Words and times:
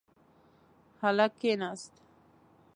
هلک 1.01 1.31
کښېناست. 1.39 1.93